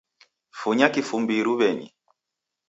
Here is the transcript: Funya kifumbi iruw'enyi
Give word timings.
Funya 0.59 0.87
kifumbi 0.93 1.33
iruw'enyi 1.41 1.87